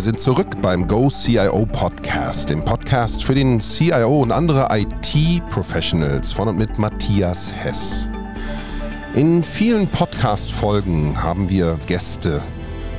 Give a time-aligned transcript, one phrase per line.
[0.00, 6.32] Wir sind zurück beim Go CIO Podcast, dem Podcast für den CIO und andere IT-Professionals
[6.32, 8.08] von und mit Matthias Hess.
[9.12, 12.40] In vielen Podcast-Folgen haben wir Gäste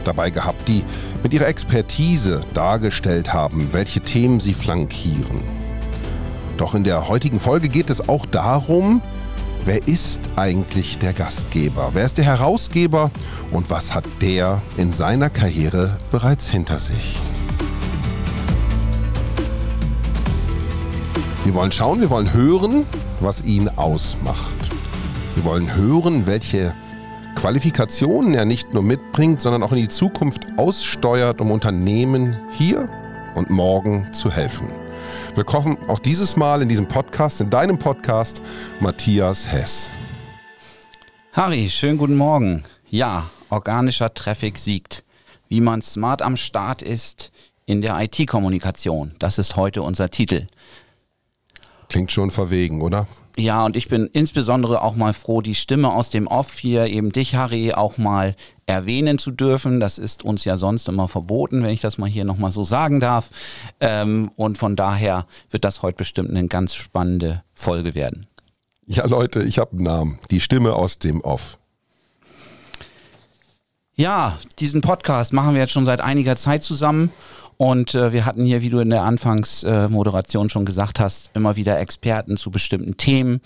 [0.04, 0.86] dabei gehabt, die
[1.23, 5.41] mit ihrer Expertise dargestellt haben, welche Themen sie flankieren.
[6.57, 9.02] Doch in der heutigen Folge geht es auch darum,
[9.65, 11.92] wer ist eigentlich der Gastgeber?
[11.93, 13.11] Wer ist der Herausgeber
[13.52, 17.19] und was hat der in seiner Karriere bereits hinter sich?
[21.43, 22.86] Wir wollen schauen, wir wollen hören,
[23.19, 24.69] was ihn ausmacht.
[25.36, 26.75] Wir wollen hören, welche
[27.36, 32.89] Qualifikationen er nicht nur mitbringt, sondern auch in die Zukunft aussteuert, um Unternehmen hier
[33.36, 34.80] und morgen zu helfen.
[35.36, 38.41] Willkommen auch dieses Mal in diesem Podcast, in deinem Podcast,
[38.80, 39.89] Matthias Hess.
[41.33, 42.63] Harry, schönen guten Morgen.
[42.89, 45.03] Ja, organischer Traffic siegt.
[45.47, 47.31] Wie man smart am Start ist
[47.66, 49.13] in der IT-Kommunikation.
[49.19, 50.47] Das ist heute unser Titel.
[51.88, 53.07] Klingt schon verwegen, oder?
[53.37, 57.11] Ja, und ich bin insbesondere auch mal froh, die Stimme aus dem Off hier, eben
[57.11, 59.79] dich, Harry, auch mal erwähnen zu dürfen.
[59.79, 62.99] Das ist uns ja sonst immer verboten, wenn ich das mal hier nochmal so sagen
[62.99, 63.29] darf.
[63.79, 68.27] Ähm, und von daher wird das heute bestimmt eine ganz spannende Folge werden.
[68.85, 70.19] Ja, Leute, ich habe einen Namen.
[70.29, 71.57] Die Stimme aus dem Off.
[73.95, 77.11] Ja, diesen Podcast machen wir jetzt schon seit einiger Zeit zusammen
[77.61, 81.57] und äh, wir hatten hier, wie du in der Anfangsmoderation äh, schon gesagt hast, immer
[81.57, 83.39] wieder Experten zu bestimmten Themen.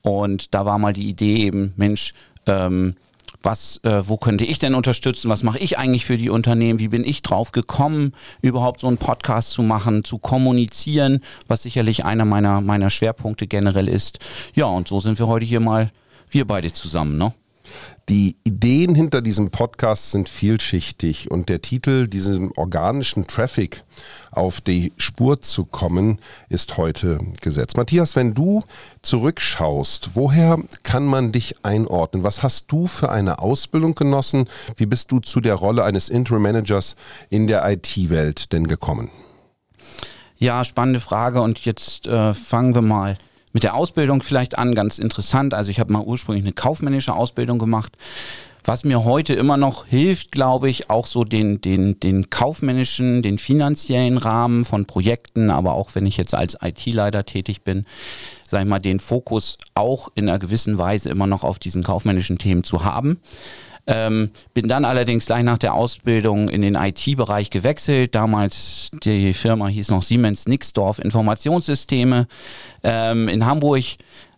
[0.00, 2.14] Und da war mal die Idee eben, Mensch,
[2.46, 2.96] ähm,
[3.42, 5.28] was, äh, wo könnte ich denn unterstützen?
[5.28, 6.78] Was mache ich eigentlich für die Unternehmen?
[6.78, 12.06] Wie bin ich drauf gekommen, überhaupt so einen Podcast zu machen, zu kommunizieren, was sicherlich
[12.06, 14.18] einer meiner, meiner Schwerpunkte generell ist.
[14.54, 15.92] Ja, und so sind wir heute hier mal,
[16.30, 17.34] wir beide zusammen, ne?
[18.08, 23.84] Die Ideen hinter diesem Podcast sind vielschichtig und der Titel, diesem organischen Traffic
[24.30, 26.18] auf die Spur zu kommen,
[26.48, 27.76] ist heute gesetzt.
[27.76, 28.62] Matthias, wenn du
[29.02, 32.22] zurückschaust, woher kann man dich einordnen?
[32.22, 34.48] Was hast du für eine Ausbildung genossen?
[34.76, 36.96] Wie bist du zu der Rolle eines Interim Managers
[37.28, 39.10] in der IT-Welt denn gekommen?
[40.38, 43.18] Ja, spannende Frage und jetzt äh, fangen wir mal
[43.58, 45.52] mit der Ausbildung vielleicht an, ganz interessant.
[45.52, 47.90] Also ich habe mal ursprünglich eine kaufmännische Ausbildung gemacht.
[48.62, 53.36] Was mir heute immer noch hilft, glaube ich, auch so den, den, den kaufmännischen, den
[53.36, 57.84] finanziellen Rahmen von Projekten, aber auch wenn ich jetzt als IT-Leiter tätig bin,
[58.46, 62.38] sage ich mal, den Fokus auch in einer gewissen Weise immer noch auf diesen kaufmännischen
[62.38, 63.18] Themen zu haben.
[63.90, 68.14] Ähm, bin dann allerdings gleich nach der Ausbildung in den IT-Bereich gewechselt.
[68.14, 72.28] Damals die Firma hieß noch Siemens Nixdorf Informationssysteme
[72.82, 73.84] ähm, in Hamburg.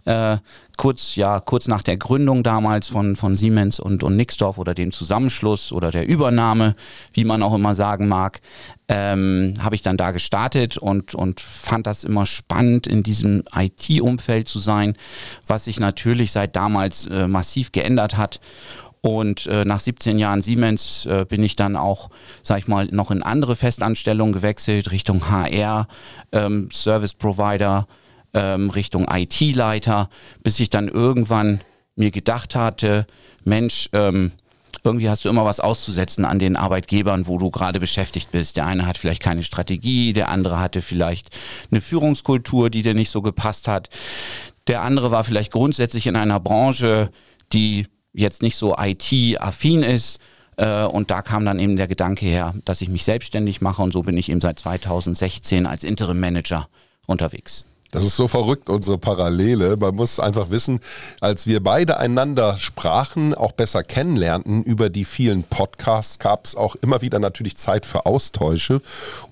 [0.05, 0.39] Äh,
[0.77, 4.93] kurz, ja, kurz nach der Gründung damals von, von Siemens und, und Nixdorf oder dem
[4.93, 6.77] Zusammenschluss oder der Übernahme,
[7.13, 8.41] wie man auch immer sagen mag,
[8.89, 14.49] ähm, habe ich dann da gestartet und, und fand das immer spannend, in diesem IT-Umfeld
[14.49, 14.97] zu sein,
[15.47, 18.41] was sich natürlich seit damals äh, massiv geändert hat.
[19.03, 22.11] Und äh, nach 17 Jahren Siemens äh, bin ich dann auch,
[22.43, 25.87] sag ich mal, noch in andere Festanstellungen gewechselt, Richtung HR,
[26.33, 27.87] ähm, Service Provider,
[28.35, 30.11] ähm, Richtung IT-Leiter,
[30.43, 31.61] bis ich dann irgendwann
[31.97, 33.07] mir gedacht hatte,
[33.45, 34.33] Mensch, ähm,
[34.85, 38.57] irgendwie hast du immer was auszusetzen an den Arbeitgebern, wo du gerade beschäftigt bist.
[38.57, 41.37] Der eine hat vielleicht keine Strategie, der andere hatte vielleicht
[41.71, 43.89] eine Führungskultur, die dir nicht so gepasst hat.
[44.67, 47.11] Der andere war vielleicht grundsätzlich in einer Branche,
[47.53, 50.19] die jetzt nicht so IT-affin ist.
[50.57, 53.93] Äh, und da kam dann eben der Gedanke her, dass ich mich selbstständig mache und
[53.93, 56.69] so bin ich eben seit 2016 als Interim Manager
[57.07, 57.65] unterwegs.
[57.93, 59.77] Das ist so verrückt, unsere Parallele.
[59.77, 60.79] Man muss einfach wissen,
[61.21, 66.77] als wir beide einander sprachen, auch besser kennenlernten über die vielen Podcasts, gab es auch
[66.77, 68.81] immer wieder natürlich Zeit für Austausche.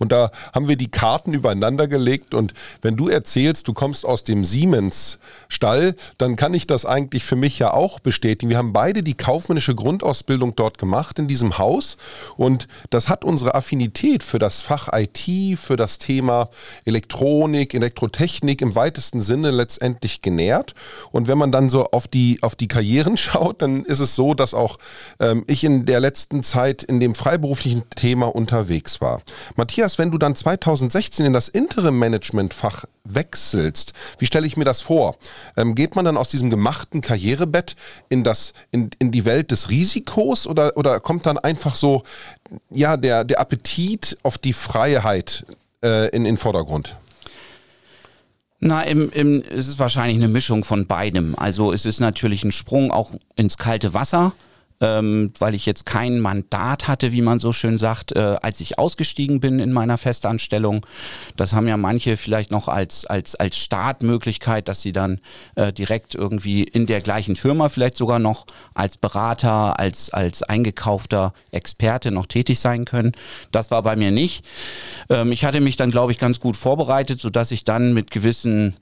[0.00, 2.34] Und da haben wir die Karten übereinander gelegt.
[2.34, 2.52] Und
[2.82, 7.60] wenn du erzählst, du kommst aus dem Siemens-Stall, dann kann ich das eigentlich für mich
[7.60, 8.50] ja auch bestätigen.
[8.50, 11.96] Wir haben beide die kaufmännische Grundausbildung dort gemacht in diesem Haus.
[12.36, 16.50] Und das hat unsere Affinität für das Fach IT, für das Thema
[16.84, 20.74] Elektronik, Elektrotechnik, Technik im weitesten Sinne letztendlich genährt.
[21.12, 24.34] Und wenn man dann so auf die, auf die Karrieren schaut, dann ist es so,
[24.34, 24.78] dass auch
[25.20, 29.20] ähm, ich in der letzten Zeit in dem freiberuflichen Thema unterwegs war.
[29.56, 35.16] Matthias, wenn du dann 2016 in das Interim-Management-Fach wechselst, wie stelle ich mir das vor?
[35.56, 37.76] Ähm, geht man dann aus diesem gemachten Karrierebett
[38.08, 42.02] in, das, in, in die Welt des Risikos oder, oder kommt dann einfach so
[42.70, 45.44] ja, der, der Appetit auf die Freiheit
[45.82, 46.96] äh, in den Vordergrund?
[48.60, 51.34] Na, im, im, es ist wahrscheinlich eine Mischung von beidem.
[51.38, 54.32] Also es ist natürlich ein Sprung auch ins kalte Wasser.
[54.80, 58.78] Ähm, weil ich jetzt kein Mandat hatte, wie man so schön sagt, äh, als ich
[58.78, 60.86] ausgestiegen bin in meiner Festanstellung.
[61.36, 65.20] Das haben ja manche vielleicht noch als, als, als Startmöglichkeit, dass sie dann
[65.56, 71.32] äh, direkt irgendwie in der gleichen Firma vielleicht sogar noch als Berater, als, als eingekaufter
[71.50, 73.12] Experte noch tätig sein können.
[73.50, 74.44] Das war bei mir nicht.
[75.10, 78.76] Ähm, ich hatte mich dann, glaube ich, ganz gut vorbereitet, sodass ich dann mit gewissen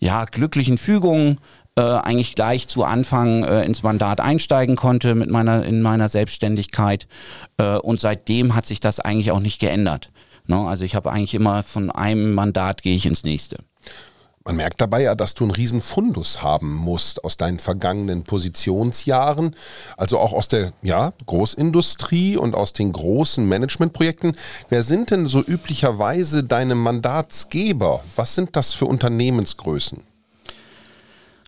[0.00, 1.38] ja, glücklichen Fügungen
[1.76, 7.06] äh, eigentlich gleich zu Anfang äh, ins Mandat einsteigen konnte mit meiner, in meiner Selbstständigkeit.
[7.58, 10.10] Äh, und seitdem hat sich das eigentlich auch nicht geändert.
[10.46, 10.56] Ne?
[10.56, 13.64] Also ich habe eigentlich immer von einem Mandat gehe ich ins nächste.
[14.42, 19.54] Man merkt dabei ja, dass du einen riesen Fundus haben musst aus deinen vergangenen Positionsjahren,
[19.98, 24.36] also auch aus der ja, Großindustrie und aus den großen Managementprojekten.
[24.70, 28.02] Wer sind denn so üblicherweise deine Mandatsgeber?
[28.16, 30.09] Was sind das für Unternehmensgrößen?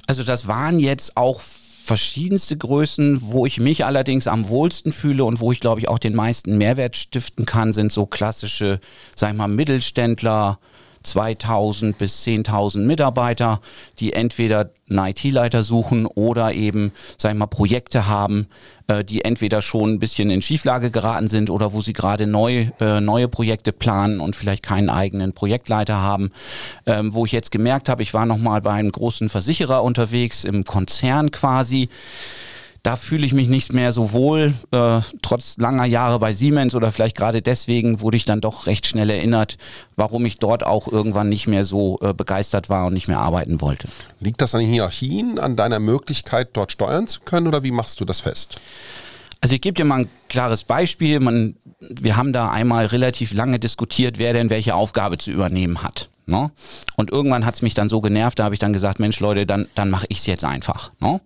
[0.06, 1.40] Also das waren jetzt auch
[1.84, 5.98] verschiedenste Größen, wo ich mich allerdings am wohlsten fühle und wo ich glaube ich auch
[5.98, 8.80] den meisten Mehrwert stiften kann, sind so klassische,
[9.16, 10.58] sag ich mal, Mittelständler,
[11.02, 13.60] 2000 bis 10.000 Mitarbeiter,
[13.98, 18.48] die entweder einen IT-Leiter suchen oder eben, sag ich mal, Projekte haben,
[18.88, 22.66] äh, die entweder schon ein bisschen in Schieflage geraten sind oder wo sie gerade neu,
[22.80, 26.30] äh, neue Projekte planen und vielleicht keinen eigenen Projektleiter haben.
[26.86, 30.64] Ähm, wo ich jetzt gemerkt habe, ich war nochmal bei einem großen Versicherer unterwegs, im
[30.64, 31.88] Konzern quasi
[32.82, 34.54] da fühle ich mich nicht mehr so wohl.
[34.72, 38.86] Äh, trotz langer Jahre bei Siemens oder vielleicht gerade deswegen wurde ich dann doch recht
[38.86, 39.56] schnell erinnert,
[39.94, 43.60] warum ich dort auch irgendwann nicht mehr so äh, begeistert war und nicht mehr arbeiten
[43.60, 43.88] wollte.
[44.20, 48.00] Liegt das an den Hierarchien, an deiner Möglichkeit, dort steuern zu können oder wie machst
[48.00, 48.60] du das fest?
[49.40, 51.20] Also ich gebe dir mal ein klares Beispiel.
[51.20, 56.08] Man, wir haben da einmal relativ lange diskutiert, wer denn welche Aufgabe zu übernehmen hat.
[56.26, 56.50] Ne?
[56.96, 59.44] Und irgendwann hat es mich dann so genervt, da habe ich dann gesagt, Mensch Leute,
[59.44, 60.92] dann, dann mache ich es jetzt einfach.
[61.00, 61.20] Ne?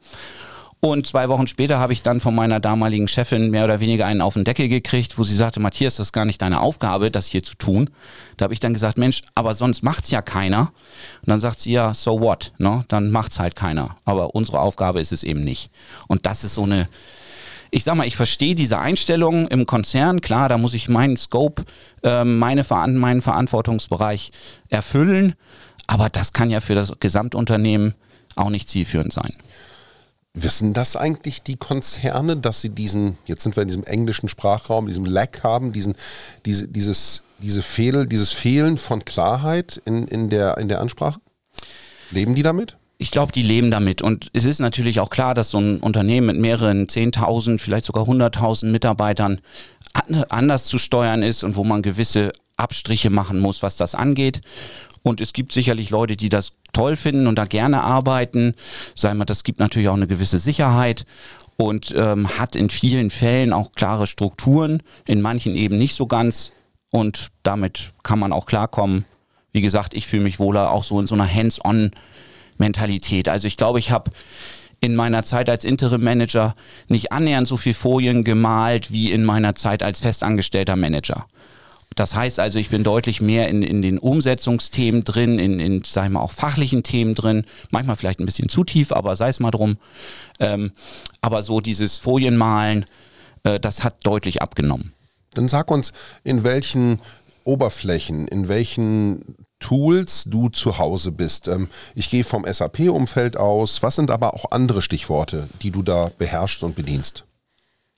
[0.81, 4.21] Und zwei Wochen später habe ich dann von meiner damaligen Chefin mehr oder weniger einen
[4.21, 7.27] auf den Deckel gekriegt, wo sie sagte, Matthias, das ist gar nicht deine Aufgabe, das
[7.27, 7.91] hier zu tun.
[8.37, 10.73] Da habe ich dann gesagt, Mensch, aber sonst macht's ja keiner.
[11.23, 12.53] Und dann sagt sie, ja, so what?
[12.59, 12.85] Ne?
[12.89, 13.97] Dann macht's halt keiner.
[14.05, 15.71] Aber unsere Aufgabe ist es eben nicht.
[16.09, 16.89] Und das ist so eine,
[17.71, 20.21] ich sag mal, ich verstehe diese Einstellung im Konzern.
[20.21, 21.65] Klar, da muss ich meinen Scope,
[22.03, 24.31] äh, meine Ver meinen Verantwortungsbereich
[24.69, 25.35] erfüllen.
[25.87, 27.95] Aber das kann ja für das Gesamtunternehmen
[28.35, 29.35] auch nicht zielführend sein.
[30.39, 34.87] Wissen das eigentlich die Konzerne, dass sie diesen, jetzt sind wir in diesem englischen Sprachraum,
[34.87, 35.95] diesem Lack haben, diesen,
[36.45, 41.21] diese, dieses, diese Fehl, dieses Fehlen von Klarheit in, in, der, in der Ansprache?
[42.11, 42.77] Leben die damit?
[42.99, 44.03] Ich glaube, die leben damit.
[44.03, 48.05] Und es ist natürlich auch klar, dass so ein Unternehmen mit mehreren 10.000, vielleicht sogar
[48.05, 49.41] 100.000 Mitarbeitern
[50.29, 54.41] anders zu steuern ist und wo man gewisse Abstriche machen muss, was das angeht.
[55.07, 58.55] Und es gibt sicherlich Leute, die das toll finden und da gerne arbeiten.
[58.97, 61.07] Sagen wir, das gibt natürlich auch eine gewisse Sicherheit
[61.57, 66.51] und ähm, hat in vielen Fällen auch klare Strukturen, in manchen eben nicht so ganz.
[66.91, 69.05] Und damit kann man auch klarkommen.
[69.53, 73.29] Wie gesagt, ich fühle mich wohler auch so in so einer Hands-on-Mentalität.
[73.29, 74.11] Also ich glaube, ich habe
[74.81, 76.57] in meiner Zeit als Interim-Manager
[76.89, 81.29] nicht annähernd so viel Folien gemalt wie in meiner Zeit als festangestellter Manager.
[81.95, 86.05] Das heißt also, ich bin deutlich mehr in, in den Umsetzungsthemen drin, in, in sag
[86.05, 87.45] ich mal, auch fachlichen Themen drin.
[87.71, 89.79] Manchmal vielleicht ein bisschen zu tief, aber sei es mal drum.
[90.39, 90.73] Ähm,
[91.23, 92.85] aber so dieses Folienmalen,
[93.45, 94.93] äh, das hat deutlich abgenommen.
[95.35, 95.93] Dann sag uns,
[96.25, 97.01] in welchen
[97.45, 101.49] Oberflächen, in welchen Tools du zu Hause bist.
[101.49, 103.83] Ähm, ich gehe vom SAP-Umfeld aus.
[103.83, 107.25] Was sind aber auch andere Stichworte, die du da beherrschst und bedienst?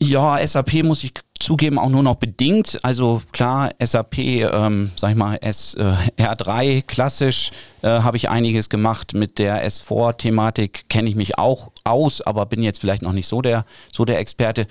[0.00, 2.78] Ja, SAP muss ich zugeben auch nur noch bedingt.
[2.83, 7.50] Also klar, SAP, ähm, sag ich mal, S, äh, R3 klassisch
[7.83, 9.14] äh, habe ich einiges gemacht.
[9.14, 13.43] Mit der S4-Thematik kenne ich mich auch aus, aber bin jetzt vielleicht noch nicht so
[13.43, 14.69] der, so der Experte.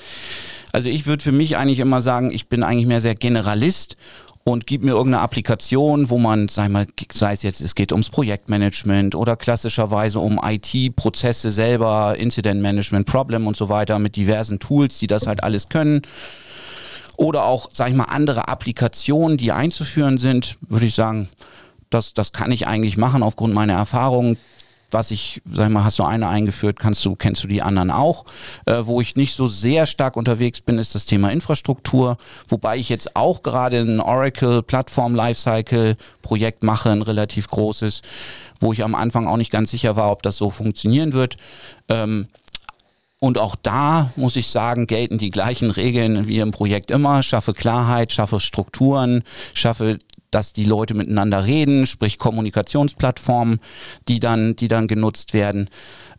[0.71, 3.97] Also ich würde für mich eigentlich immer sagen, ich bin eigentlich mehr sehr Generalist
[4.47, 8.09] und gib mir irgendeine Applikation, wo man, sag mal, sei es jetzt, es geht ums
[8.09, 14.99] Projektmanagement oder klassischerweise um IT-Prozesse selber, Incident Management, Problem und so weiter mit diversen Tools,
[14.99, 16.01] die das halt alles können.
[17.17, 21.27] Oder auch, sag ich mal, andere Applikationen, die einzuführen sind, würde ich sagen,
[21.89, 24.37] das, das kann ich eigentlich machen aufgrund meiner Erfahrung
[24.89, 28.25] was ich, sag mal, hast du eine eingeführt, kannst du, kennst du die anderen auch.
[28.65, 32.17] Äh, wo ich nicht so sehr stark unterwegs bin, ist das Thema Infrastruktur,
[32.47, 38.01] wobei ich jetzt auch gerade ein Oracle Plattform Lifecycle Projekt mache, ein relativ großes,
[38.59, 41.37] wo ich am Anfang auch nicht ganz sicher war, ob das so funktionieren wird.
[41.89, 42.27] Ähm,
[43.19, 47.23] und auch da muss ich sagen, gelten die gleichen Regeln wie im Projekt immer.
[47.23, 49.23] Schaffe Klarheit, schaffe Strukturen,
[49.55, 49.97] schaffe
[50.31, 53.59] dass die Leute miteinander reden, sprich Kommunikationsplattformen,
[54.07, 55.69] die dann, die dann genutzt werden.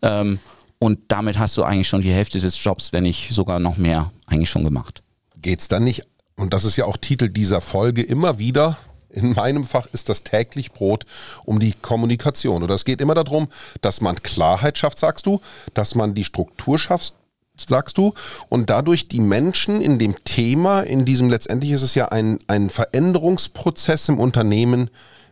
[0.03, 0.38] Ähm,
[0.79, 4.12] und damit hast du eigentlich schon die Hälfte des Jobs, wenn nicht sogar noch mehr,
[4.27, 5.03] eigentlich schon gemacht.
[5.41, 6.03] Geht's dann nicht,
[6.37, 8.79] und das ist ja auch Titel dieser Folge, immer wieder
[9.11, 11.05] in meinem Fach ist das täglich Brot
[11.45, 12.62] um die Kommunikation.
[12.62, 13.49] Oder es geht immer darum,
[13.81, 15.41] dass man Klarheit schafft, sagst du,
[15.75, 17.15] dass man die Struktur schafft,
[17.61, 18.15] sagst du,
[18.49, 22.71] und dadurch die Menschen in dem Thema, in diesem letztendlich ist es ja ein, ein
[22.71, 24.91] Veränderungsprozess im Unternehmen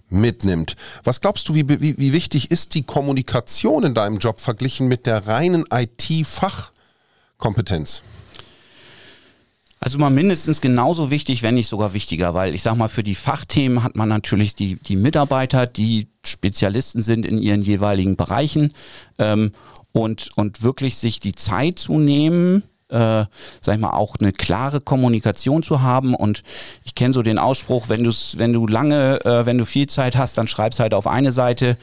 [0.08, 0.76] mitnimmt.
[1.04, 5.06] Was glaubst du, wie, wie, wie wichtig ist die Kommunikation in deinem Job verglichen mit
[5.06, 8.02] der reinen IT-Fachkompetenz?
[9.78, 13.14] Also mal mindestens genauso wichtig, wenn nicht sogar wichtiger, weil ich sag mal, für die
[13.14, 18.72] Fachthemen hat man natürlich die, die Mitarbeiter, die Spezialisten sind in ihren jeweiligen Bereichen
[19.18, 19.52] ähm,
[19.96, 23.24] und, und wirklich sich die Zeit zu nehmen, äh,
[23.60, 26.14] sag ich mal, auch eine klare Kommunikation zu haben.
[26.14, 26.42] Und
[26.84, 30.16] ich kenne so den Ausspruch, wenn du wenn du lange, äh, wenn du viel Zeit
[30.16, 31.76] hast, dann schreib's halt auf eine Seite.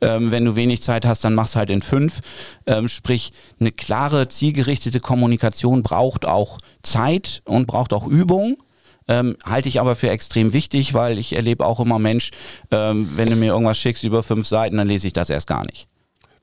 [0.00, 2.20] Ähm, wenn du wenig Zeit hast, dann mach's halt in fünf.
[2.66, 8.56] Ähm, sprich, eine klare, zielgerichtete Kommunikation braucht auch Zeit und braucht auch Übung.
[9.06, 12.30] Ähm, halte ich aber für extrem wichtig, weil ich erlebe auch immer, Mensch,
[12.70, 15.64] ähm, wenn du mir irgendwas schickst über fünf Seiten, dann lese ich das erst gar
[15.66, 15.88] nicht.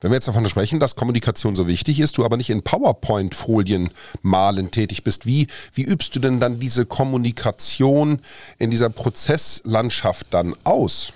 [0.02, 3.92] Wenn wir jetzt davon sprechen, dass Kommunikation so wichtig ist, du aber nicht in PowerPoint-Folien
[4.24, 8.20] malen tätig bist, wie, wie übst du denn dann diese Kommunikation
[8.58, 11.14] in dieser Prozesslandschaft dann aus?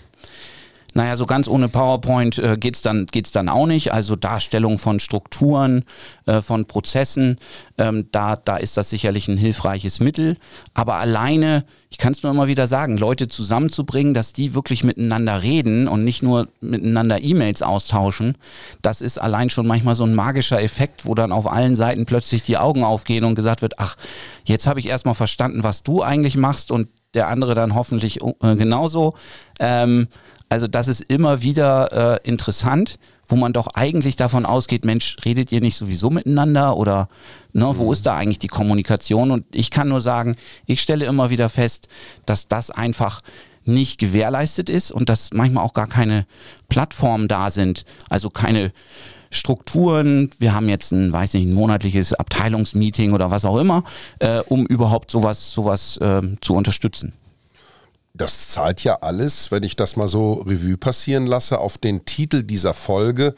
[0.97, 3.91] Naja, so ganz ohne PowerPoint äh, geht's dann, geht's dann auch nicht.
[3.91, 5.83] Also Darstellung von Strukturen,
[6.25, 7.37] äh, von Prozessen,
[7.77, 10.37] ähm, da, da ist das sicherlich ein hilfreiches Mittel.
[10.73, 15.41] Aber alleine, ich kann es nur immer wieder sagen, Leute zusammenzubringen, dass die wirklich miteinander
[15.41, 18.37] reden und nicht nur miteinander E-Mails austauschen,
[18.81, 22.43] das ist allein schon manchmal so ein magischer Effekt, wo dann auf allen Seiten plötzlich
[22.43, 23.97] die Augen aufgehen und gesagt wird, ach,
[24.45, 28.55] jetzt habe ich erstmal verstanden, was du eigentlich machst und der andere dann hoffentlich äh,
[28.55, 29.15] genauso.
[29.59, 30.07] Ähm,
[30.49, 35.51] also das ist immer wieder äh, interessant, wo man doch eigentlich davon ausgeht, Mensch, redet
[35.51, 37.09] ihr nicht sowieso miteinander oder
[37.53, 37.93] ne, wo mhm.
[37.93, 39.31] ist da eigentlich die Kommunikation?
[39.31, 40.35] Und ich kann nur sagen,
[40.65, 41.87] ich stelle immer wieder fest,
[42.25, 43.21] dass das einfach
[43.65, 46.27] nicht gewährleistet ist und dass manchmal auch gar keine
[46.69, 48.71] Plattformen da sind, also keine
[49.31, 50.29] Strukturen.
[50.37, 53.83] Wir haben jetzt ein, weiß nicht, ein monatliches Abteilungsmeeting oder was auch immer,
[54.19, 57.13] äh, um überhaupt sowas, sowas äh, zu unterstützen
[58.17, 62.43] das zahlt ja alles, wenn ich das mal so Revue passieren lasse, auf den Titel
[62.43, 63.35] dieser Folge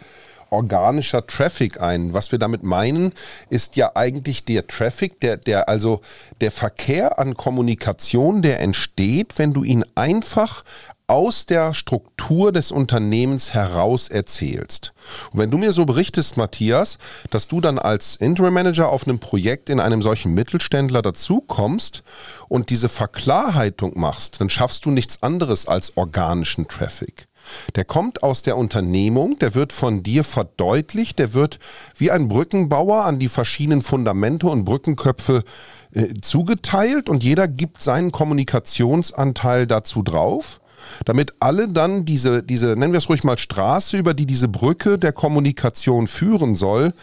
[0.50, 2.14] organischer Traffic ein.
[2.14, 3.14] Was wir damit meinen,
[3.50, 6.02] ist ja eigentlich der Traffic, der, der also
[6.42, 10.64] der Verkehr an Kommunikation, der entsteht, wenn du ihn einfach
[11.08, 14.94] aus der Struktur des Unternehmens heraus erzählst.
[15.32, 16.98] Und wenn du mir so berichtest, Matthias,
[17.30, 22.04] dass du dann als Interim Manager auf einem Projekt in einem solchen Mittelständler dazukommst
[22.50, 27.28] und diese Verklarhetung machst, dann schaffst du nichts anderes als organischen Traffic.
[27.76, 31.60] Der kommt aus der Unternehmung, der wird von dir verdeutlicht, der wird
[31.96, 35.46] wie ein Brückenbauer an die verschiedenen Fundamente und Brückenköpfe
[35.94, 40.60] äh, zugeteilt und jeder gibt seinen Kommunikationsanteil dazu drauf
[41.06, 44.98] damit alle dann diese, diese, nennen wir es ruhig mal Straße, über die diese Brücke
[44.98, 46.94] der Kommunikation führen soll,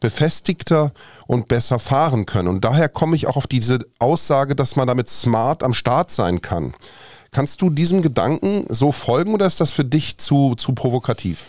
[0.00, 0.92] befestigter
[1.26, 2.48] und besser fahren können.
[2.48, 6.42] Und daher komme ich auch auf diese Aussage, dass man damit smart am Start sein
[6.42, 6.74] kann.
[7.30, 11.44] Kannst du diesem Gedanken so folgen oder ist das für dich zu, zu provokativ?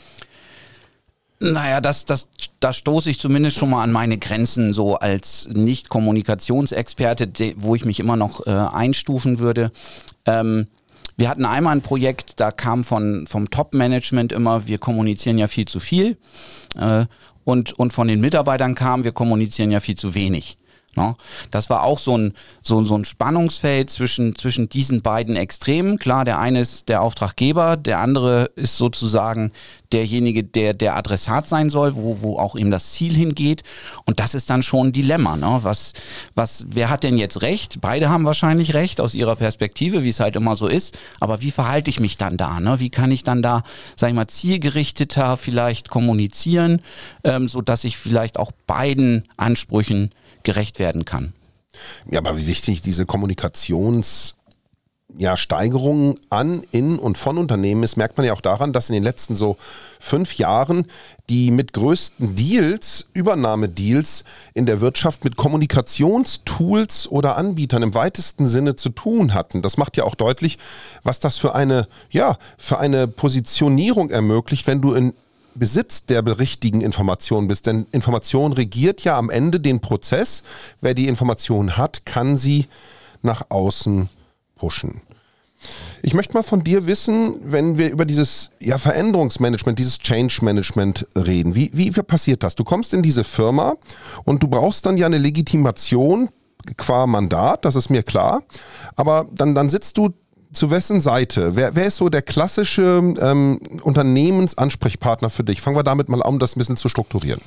[1.39, 2.29] Naja, das, das,
[2.59, 7.99] da stoße ich zumindest schon mal an meine Grenzen, so als Nicht-Kommunikationsexperte, wo ich mich
[7.99, 9.69] immer noch äh, einstufen würde.
[10.25, 10.67] Ähm,
[11.17, 15.67] wir hatten einmal ein Projekt, da kam von, vom Top-Management immer, wir kommunizieren ja viel
[15.67, 16.17] zu viel.
[16.77, 17.05] Äh,
[17.43, 20.57] und, und von den Mitarbeitern kam, wir kommunizieren ja viel zu wenig.
[20.97, 21.15] Ne?
[21.51, 25.99] Das war auch so ein, so, so ein Spannungsfeld zwischen, zwischen diesen beiden Extremen.
[25.99, 29.51] Klar, der eine ist der Auftraggeber, der andere ist sozusagen
[29.93, 33.63] derjenige, der der Adressat sein soll, wo, wo auch ihm das Ziel hingeht.
[34.05, 35.37] Und das ist dann schon ein Dilemma.
[35.37, 35.59] Ne?
[35.61, 35.93] Was,
[36.35, 37.79] was, wer hat denn jetzt recht?
[37.79, 40.97] Beide haben wahrscheinlich recht aus ihrer Perspektive, wie es halt immer so ist.
[41.19, 42.59] Aber wie verhalte ich mich dann da?
[42.59, 42.79] Ne?
[42.79, 43.61] Wie kann ich dann da,
[43.95, 46.81] sag ich mal, zielgerichteter vielleicht kommunizieren,
[47.23, 50.09] ähm, so dass ich vielleicht auch beiden Ansprüchen
[50.47, 51.33] gerecht werden kann.
[52.09, 54.33] Ja, aber wie wichtig diese Kommunikations-
[55.17, 58.93] ja, Steigerungen an, in und von Unternehmen ist, merkt man ja auch daran, dass in
[58.93, 59.57] den letzten so
[59.99, 60.85] fünf Jahren
[61.29, 68.75] die mit größten Deals, Übernahmedeals in der Wirtschaft mit Kommunikationstools oder Anbietern im weitesten Sinne
[68.75, 69.61] zu tun hatten.
[69.61, 70.57] Das macht ja auch deutlich,
[71.03, 75.13] was das für eine, ja, für eine Positionierung ermöglicht, wenn du in
[75.57, 77.67] Besitz der richtigen Information bist.
[77.67, 80.43] Denn Information regiert ja am Ende den Prozess.
[80.81, 82.67] Wer die Information hat, kann sie
[83.21, 84.09] nach außen
[84.55, 85.01] pushen.
[86.03, 91.07] Ich möchte mal von dir wissen, wenn wir über dieses ja, Veränderungsmanagement, dieses Change Management
[91.15, 91.55] reden.
[91.55, 92.55] Wie, wie passiert das?
[92.55, 93.75] Du kommst in diese Firma
[94.23, 96.29] und du brauchst dann ja eine Legitimation
[96.75, 98.43] qua Mandat, das ist mir klar.
[98.95, 100.13] Aber dann, dann sitzt du
[100.57, 101.55] zu wessen Seite?
[101.55, 105.61] Wer, wer ist so der klassische ähm, Unternehmensansprechpartner für dich?
[105.61, 107.41] Fangen wir damit mal an, um das ein bisschen zu strukturieren.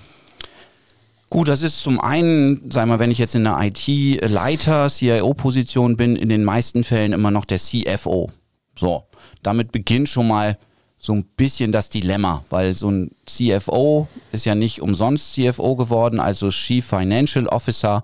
[1.28, 6.16] Gut, das ist zum einen, sagen wir, wenn ich jetzt in der IT-Leiter, CIO-Position bin,
[6.16, 8.30] in den meisten Fällen immer noch der CFO.
[8.76, 9.04] So,
[9.42, 10.58] damit beginnt schon mal
[10.98, 16.20] so ein bisschen das Dilemma, weil so ein CFO ist ja nicht umsonst CFO geworden,
[16.20, 18.02] also Chief Financial Officer,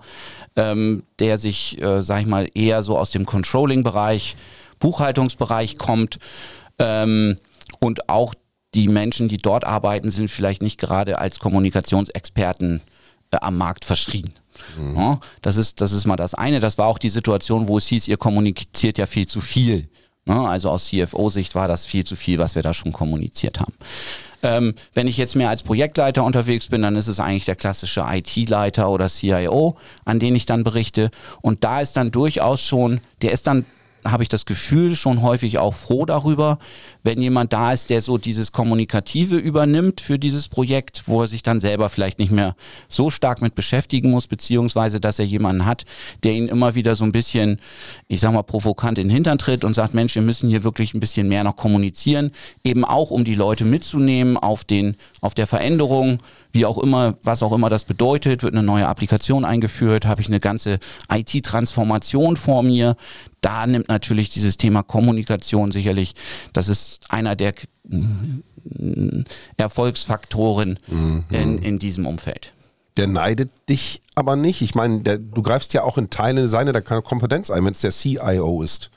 [0.55, 4.35] ähm, der sich, äh, sag ich mal, eher so aus dem Controlling-Bereich,
[4.79, 6.19] Buchhaltungsbereich kommt
[6.79, 7.37] ähm,
[7.79, 8.33] und auch
[8.73, 12.81] die Menschen, die dort arbeiten, sind vielleicht nicht gerade als Kommunikationsexperten
[13.31, 14.31] äh, am Markt verschrien.
[14.77, 14.95] Mhm.
[14.95, 16.59] Ja, das, ist, das ist mal das eine.
[16.59, 19.89] Das war auch die Situation, wo es hieß, ihr kommuniziert ja viel zu viel.
[20.25, 23.73] Ja, also aus CFO-Sicht war das viel zu viel, was wir da schon kommuniziert haben.
[24.43, 28.05] Ähm, wenn ich jetzt mehr als Projektleiter unterwegs bin, dann ist es eigentlich der klassische
[28.07, 31.09] IT-Leiter oder CIO, an den ich dann berichte.
[31.41, 33.65] Und da ist dann durchaus schon, der ist dann
[34.11, 36.57] habe ich das Gefühl, schon häufig auch froh darüber,
[37.07, 41.41] wenn jemand da ist, der so dieses Kommunikative übernimmt für dieses Projekt, wo er sich
[41.41, 42.53] dann selber vielleicht nicht mehr
[42.89, 45.85] so stark mit beschäftigen muss, beziehungsweise dass er jemanden hat,
[46.23, 47.61] der ihn immer wieder so ein bisschen,
[48.09, 50.93] ich sag mal, provokant in den Hintern tritt und sagt, Mensch, wir müssen hier wirklich
[50.93, 52.31] ein bisschen mehr noch kommunizieren,
[52.65, 56.19] eben auch um die Leute mitzunehmen auf den, auf der Veränderung,
[56.51, 60.27] wie auch immer, was auch immer das bedeutet, wird eine neue Applikation eingeführt, habe ich
[60.27, 62.97] eine ganze IT-Transformation vor mir.
[63.41, 66.15] Da nimmt natürlich dieses Thema Kommunikation sicherlich,
[66.53, 69.23] das ist einer der mm,
[69.57, 71.25] Erfolgsfaktoren mhm.
[71.29, 72.53] in, in diesem Umfeld.
[72.97, 74.61] Der neidet dich aber nicht.
[74.61, 77.91] Ich meine, der, du greifst ja auch in Teile seiner Kompetenz ein, wenn es der
[77.91, 78.89] CIO ist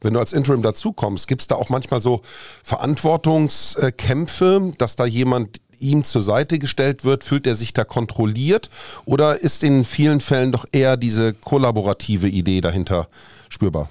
[0.00, 2.22] wenn du als Interim dazukommst, gibt es da auch manchmal so
[2.62, 7.24] Verantwortungskämpfe, dass da jemand ihm zur Seite gestellt wird?
[7.24, 8.70] Fühlt er sich da kontrolliert?
[9.04, 13.08] Oder ist in vielen Fällen doch eher diese kollaborative Idee dahinter
[13.48, 13.88] spürbar?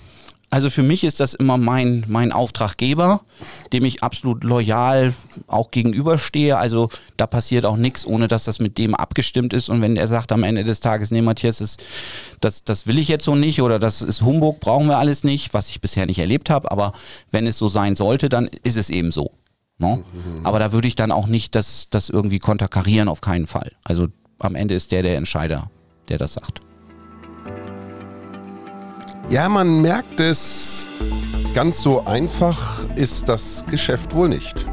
[0.55, 3.19] Also für mich ist das immer mein, mein Auftraggeber,
[3.73, 5.13] dem ich absolut loyal
[5.47, 6.57] auch gegenüberstehe.
[6.57, 9.67] Also da passiert auch nichts, ohne dass das mit dem abgestimmt ist.
[9.67, 11.75] Und wenn er sagt am Ende des Tages, nee, Matthias, das,
[12.39, 15.53] das, das will ich jetzt so nicht oder das ist Humbug, brauchen wir alles nicht,
[15.53, 16.71] was ich bisher nicht erlebt habe.
[16.71, 16.93] Aber
[17.31, 19.31] wenn es so sein sollte, dann ist es eben so.
[19.77, 19.97] No?
[19.97, 20.45] Mhm.
[20.45, 23.73] Aber da würde ich dann auch nicht das, das irgendwie konterkarieren, auf keinen Fall.
[23.83, 24.07] Also
[24.39, 25.69] am Ende ist der der Entscheider,
[26.07, 26.64] der das sagt.
[29.29, 30.87] Ja, man merkt es,
[31.55, 34.67] ganz so einfach ist das Geschäft wohl nicht.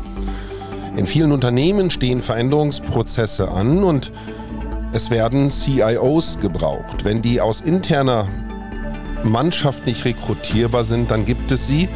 [0.94, 4.12] In vielen Unternehmen stehen Veränderungsprozesse an und
[4.92, 7.02] es werden CIOs gebraucht.
[7.02, 8.28] Wenn die aus interner
[9.24, 11.88] Mannschaft nicht rekrutierbar sind, dann gibt es sie,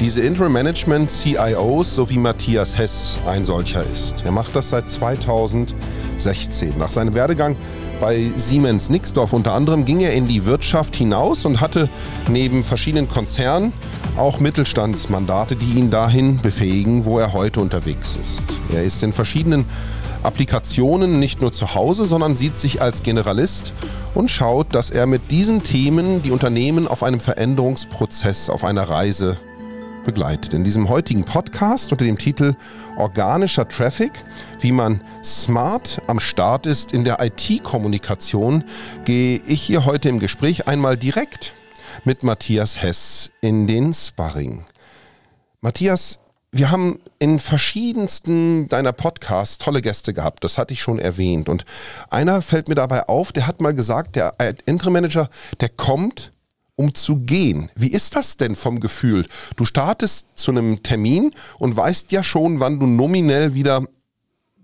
[0.00, 4.24] diese Interim Management CIOs, so wie Matthias Hess ein solcher ist.
[4.24, 6.78] Er macht das seit 2016.
[6.78, 7.56] Nach seinem Werdegang
[8.00, 11.88] bei Siemens Nixdorf unter anderem ging er in die Wirtschaft hinaus und hatte
[12.28, 13.72] neben verschiedenen Konzernen
[14.16, 18.42] auch Mittelstandsmandate, die ihn dahin befähigen, wo er heute unterwegs ist.
[18.72, 19.64] Er ist in verschiedenen
[20.22, 23.72] Applikationen nicht nur zu Hause, sondern sieht sich als Generalist
[24.14, 29.36] und schaut, dass er mit diesen Themen die Unternehmen auf einem Veränderungsprozess, auf einer Reise
[30.04, 30.54] begleitet.
[30.54, 32.54] In diesem heutigen Podcast unter dem Titel
[32.96, 34.12] Organischer Traffic,
[34.60, 38.64] wie man smart am Start ist in der IT-Kommunikation,
[39.04, 41.52] gehe ich hier heute im Gespräch einmal direkt
[42.04, 44.64] mit Matthias Hess in den Sparring.
[45.60, 46.18] Matthias,
[46.52, 51.48] wir haben in verschiedensten deiner Podcasts tolle Gäste gehabt, das hatte ich schon erwähnt.
[51.48, 51.64] Und
[52.08, 55.28] einer fällt mir dabei auf, der hat mal gesagt, der Interim Manager,
[55.60, 56.30] der kommt
[56.76, 57.70] um zu gehen.
[57.74, 59.26] Wie ist das denn vom Gefühl?
[59.56, 63.82] Du startest zu einem Termin und weißt ja schon, wann du nominell wieder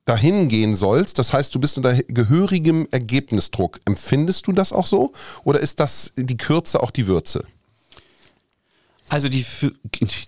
[0.04, 1.18] dahin gehen sollst.
[1.18, 3.80] Das heißt, du bist unter gehörigem Ergebnisdruck.
[3.84, 5.12] Empfindest du das auch so?
[5.44, 7.44] Oder ist das die Kürze auch die Würze?
[9.08, 9.44] Also die,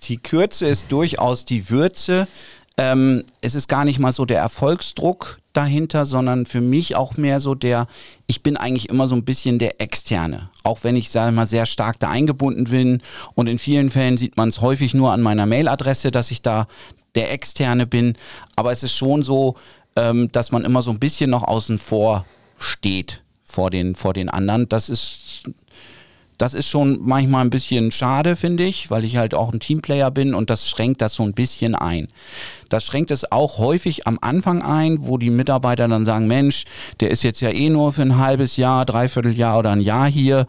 [0.02, 2.28] die Kürze ist durchaus die Würze.
[2.76, 7.40] Ähm, es ist gar nicht mal so der Erfolgsdruck dahinter, sondern für mich auch mehr
[7.40, 7.86] so der,
[8.26, 10.50] ich bin eigentlich immer so ein bisschen der Externe.
[10.62, 13.02] Auch wenn ich, sage mal, sehr stark da eingebunden bin.
[13.34, 16.66] Und in vielen Fällen sieht man es häufig nur an meiner Mailadresse, dass ich da
[17.14, 18.14] der Externe bin.
[18.56, 19.56] Aber es ist schon so,
[19.96, 22.26] ähm, dass man immer so ein bisschen noch außen vor
[22.58, 24.68] steht vor den, vor den anderen.
[24.68, 25.44] Das ist
[26.38, 30.10] Das ist schon manchmal ein bisschen schade, finde ich, weil ich halt auch ein Teamplayer
[30.10, 32.08] bin und das schränkt das so ein bisschen ein.
[32.68, 36.64] Das schränkt es auch häufig am Anfang ein, wo die Mitarbeiter dann sagen, Mensch,
[37.00, 40.08] der ist jetzt ja eh nur für ein halbes Jahr, dreiviertel Jahr oder ein Jahr
[40.08, 40.46] hier,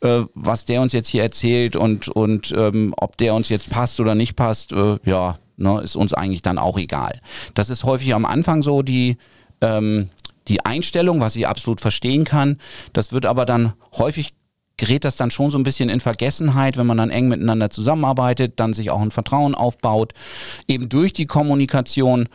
[0.00, 4.00] äh, was der uns jetzt hier erzählt und, und ähm, ob der uns jetzt passt
[4.00, 7.20] oder nicht passt, äh, ja, ne, ist uns eigentlich dann auch egal.
[7.54, 9.16] Das ist häufig am Anfang so die,
[9.60, 10.08] ähm,
[10.48, 12.58] die Einstellung, was ich absolut verstehen kann.
[12.92, 14.32] Das wird aber dann häufig
[14.80, 18.54] gerät das dann schon so ein bisschen in Vergessenheit, wenn man dann eng miteinander zusammenarbeitet,
[18.56, 20.14] dann sich auch ein Vertrauen aufbaut,
[20.66, 22.28] eben durch die Kommunikation.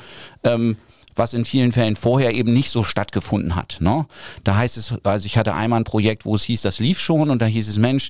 [0.43, 0.77] Ähm,
[1.15, 3.77] was in vielen Fällen vorher eben nicht so stattgefunden hat.
[3.79, 4.05] Ne?
[4.43, 7.29] Da heißt es, also ich hatte einmal ein Projekt, wo es hieß, das lief schon
[7.29, 8.09] und da hieß es, Mensch,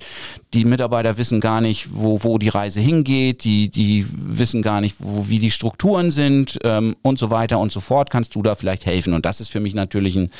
[0.53, 4.95] die Mitarbeiter wissen gar nicht, wo, wo die Reise hingeht, die, die wissen gar nicht,
[4.99, 8.09] wo, wie die Strukturen sind ähm, und so weiter und so fort.
[8.09, 9.13] Kannst du da vielleicht helfen?
[9.13, 10.31] Und das ist für mich natürlich ein,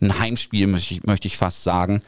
[0.00, 2.02] ein Heimspiel, möchte ich, möchte ich fast sagen,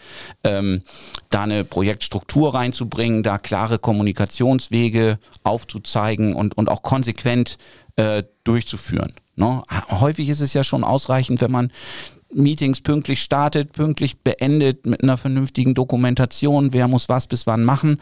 [0.44, 0.83] ähm,
[1.31, 7.57] da eine Projektstruktur reinzubringen, da klare Kommunikationswege aufzuzeigen und, und auch konsequent
[7.96, 9.12] äh, durchzuführen.
[9.37, 9.62] Ne?
[9.90, 11.72] Häufig ist es ja schon ausreichend, wenn man
[12.35, 17.98] Meetings pünktlich startet, pünktlich beendet mit einer vernünftigen Dokumentation, wer muss was bis wann machen.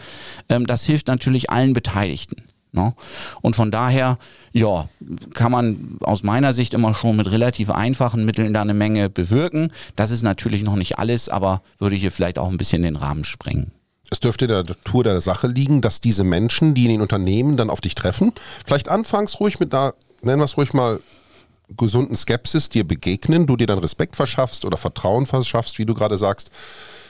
[0.49, 2.43] Ähm, das hilft natürlich allen Beteiligten.
[2.73, 2.95] Ne?
[3.41, 4.19] Und von daher,
[4.53, 4.89] ja,
[5.35, 9.73] kann man aus meiner Sicht immer schon mit relativ einfachen Mitteln da eine Menge bewirken.
[9.97, 13.25] Das ist natürlich noch nicht alles, aber würde hier vielleicht auch ein bisschen den Rahmen
[13.25, 13.73] sprengen.
[14.11, 17.57] Es dürfte in der Natur der Sache liegen, dass diese Menschen, die in den Unternehmen
[17.57, 18.33] dann auf dich treffen,
[18.67, 21.01] vielleicht anfangs ruhig mit einer, nennen wir es ruhig mal,
[21.77, 26.17] gesunden Skepsis dir begegnen, du dir dann Respekt verschaffst oder Vertrauen verschaffst, wie du gerade
[26.17, 26.51] sagst,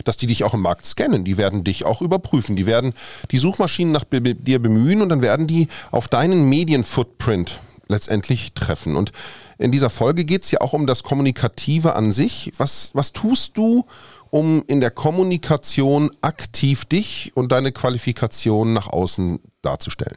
[0.04, 1.24] dass die dich auch im Markt scannen.
[1.24, 2.56] Die werden dich auch überprüfen.
[2.56, 2.92] Die werden
[3.30, 7.60] die Suchmaschinen nach dir bemühen und dann werden die auf deinen Medienfootprint
[7.90, 8.96] letztendlich treffen.
[8.96, 9.12] Und
[9.59, 12.53] in dieser Folge geht es ja auch um das Kommunikative an sich.
[12.57, 13.87] Was, was tust du,
[14.31, 20.16] um in der Kommunikation aktiv dich und deine Qualifikation nach außen darzustellen?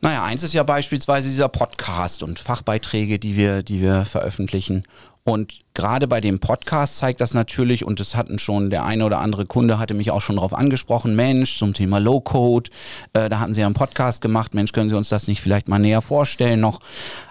[0.00, 4.84] Naja, eins ist ja beispielsweise dieser Podcast und Fachbeiträge, die wir, die wir veröffentlichen.
[5.24, 9.18] Und gerade bei dem Podcast zeigt das natürlich, und das hatten schon, der eine oder
[9.18, 12.70] andere Kunde hatte mich auch schon darauf angesprochen, Mensch, zum Thema Low-Code,
[13.12, 15.68] äh, da hatten Sie ja einen Podcast gemacht, Mensch, können Sie uns das nicht vielleicht
[15.68, 16.80] mal näher vorstellen noch?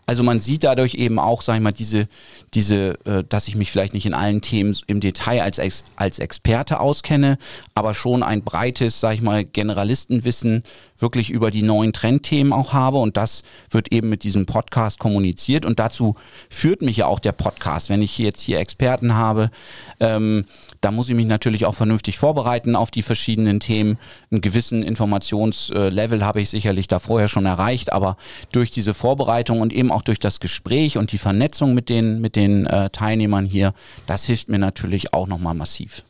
[0.06, 2.08] Also man sieht dadurch eben auch, sag ich mal, diese,
[2.54, 6.20] diese, äh, dass ich mich vielleicht nicht in allen Themen im Detail als, Ex als
[6.20, 7.38] Experte auskenne,
[7.74, 10.64] aber schon ein breites, sag ich mal, Generalistenwissen
[10.98, 15.66] wirklich über die neuen Trendthemen auch habe und das wird eben mit diesem Podcast kommuniziert
[15.66, 16.16] und dazu
[16.50, 17.90] führt mich ja auch der Podcast.
[17.90, 19.52] Wenn ich jetzt hier Experten habe,
[20.00, 20.46] ähm,
[20.82, 23.98] da muss ich mich natürlich auch vernünftig vorbereiten auf die verschiedenen Themen.
[24.32, 28.18] Einen gewissen Informationslevel habe ich sicherlich da vorher schon erreicht, aber
[28.52, 32.36] durch diese Vorbereitung und eben auch durch das Gespräch und die Vernetzung mit den, mit
[32.36, 33.74] den äh, Teilnehmern hier,
[34.08, 36.04] das hilft mir natürlich auch nochmal massiv.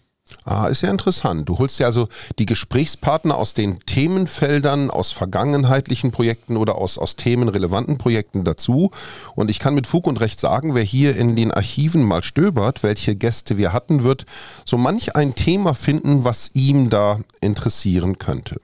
[0.45, 1.47] Ah, ist ja interessant.
[1.47, 7.15] Du holst ja also die Gesprächspartner aus den Themenfeldern, aus vergangenheitlichen Projekten oder aus, aus
[7.15, 8.91] themenrelevanten Projekten dazu.
[9.35, 12.83] Und ich kann mit Fug und Recht sagen, wer hier in den Archiven mal stöbert,
[12.83, 14.25] welche Gäste wir hatten, wird
[14.65, 18.59] so manch ein Thema finden, was ihm da interessieren könnte.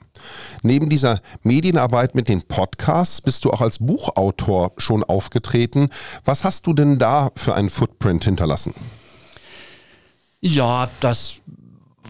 [0.63, 5.89] Neben dieser Medienarbeit mit den Podcasts bist du auch als Buchautor schon aufgetreten.
[6.25, 8.73] Was hast du denn da für einen Footprint hinterlassen?
[10.41, 11.41] Ja, das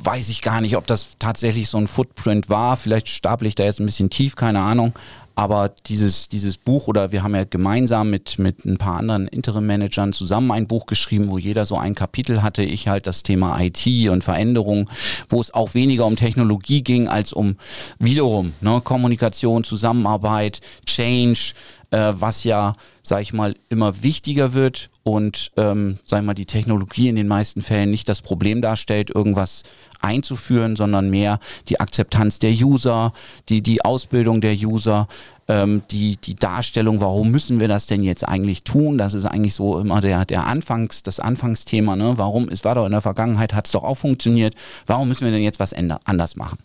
[0.04, 2.78] weiß ich gar nicht, ob das tatsächlich so ein Footprint war.
[2.78, 4.94] Vielleicht stapel ich da jetzt ein bisschen tief, keine Ahnung.
[5.40, 10.12] Aber dieses, dieses Buch oder wir haben ja gemeinsam mit, mit ein paar anderen Interim-Managern
[10.12, 12.62] zusammen ein Buch geschrieben, wo jeder so ein Kapitel hatte.
[12.62, 14.90] Ich halt das Thema IT und Veränderung,
[15.30, 17.56] wo es auch weniger um Technologie ging als um
[18.00, 21.54] wiederum ne, Kommunikation, Zusammenarbeit, Change,
[21.92, 26.46] äh, was ja, sag ich mal, immer wichtiger wird und, ähm, sag ich mal, die
[26.46, 29.64] Technologie in den meisten Fällen nicht das Problem darstellt, irgendwas
[30.02, 33.14] einzuführen, sondern mehr die Akzeptanz der User,
[33.50, 35.08] die, die Ausbildung der User,
[35.50, 39.00] ähm, die, die Darstellung, warum müssen wir das denn jetzt eigentlich tun?
[39.00, 42.14] Das ist eigentlich so immer der, der Anfangs, das Anfangsthema, ne?
[42.18, 44.54] Warum, es war doch in der Vergangenheit, hat es doch auch funktioniert,
[44.86, 46.60] warum müssen wir denn jetzt was anders machen?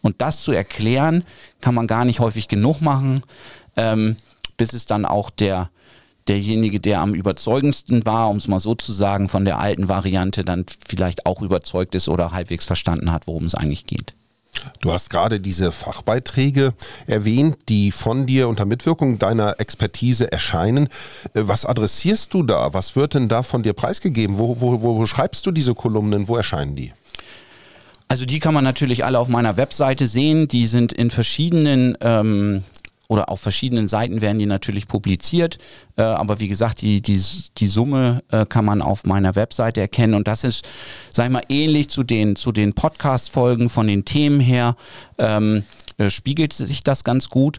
[0.00, 1.24] Und das zu erklären,
[1.60, 3.22] kann man gar nicht häufig genug machen.
[3.76, 4.16] Ähm,
[4.60, 5.70] bis es dann auch der
[6.28, 10.44] derjenige, der am überzeugendsten war, um es mal so zu sagen, von der alten Variante
[10.44, 14.12] dann vielleicht auch überzeugt ist oder halbwegs verstanden hat, worum es eigentlich geht.
[14.80, 16.74] Du hast gerade diese Fachbeiträge
[17.06, 20.88] erwähnt, die von dir unter Mitwirkung deiner Expertise erscheinen.
[21.32, 22.74] Äh, was adressierst du da?
[22.74, 24.36] Was wird denn da von dir preisgegeben?
[24.36, 26.28] Wo, wo, wo schreibst du diese Kolumnen?
[26.28, 26.92] Wo erscheinen die?
[28.08, 30.48] Also die kann man natürlich alle auf meiner Webseite sehen.
[30.48, 32.64] Die sind in verschiedenen ähm,
[33.10, 35.58] oder auf verschiedenen Seiten werden die natürlich publiziert.
[35.96, 37.20] Äh, aber wie gesagt, die, die,
[37.58, 40.14] die Summe äh, kann man auf meiner Webseite erkennen.
[40.14, 40.64] Und das ist,
[41.12, 44.76] sag ich mal, ähnlich zu den, zu den Podcast-Folgen von den Themen her.
[45.18, 45.64] Ähm,
[45.98, 47.58] äh, spiegelt sich das ganz gut.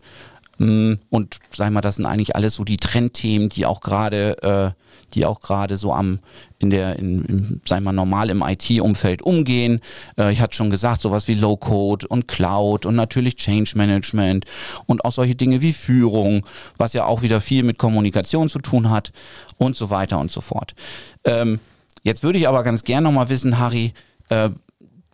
[0.62, 4.82] Und sag ich mal, das sind eigentlich alles so die Trendthemen, die auch gerade, äh,
[5.14, 6.20] die auch gerade so am
[6.60, 9.82] in der, in, in, sag ich mal, normal im IT-Umfeld umgehen.
[10.18, 14.46] Äh, ich hatte schon gesagt, sowas wie Low-Code und Cloud und natürlich Change Management
[14.86, 16.46] und auch solche Dinge wie Führung,
[16.78, 19.12] was ja auch wieder viel mit Kommunikation zu tun hat
[19.58, 20.76] und so weiter und so fort.
[21.24, 21.60] Ähm,
[22.04, 23.94] jetzt würde ich aber ganz gern nochmal wissen, Harry,
[24.30, 24.52] äh,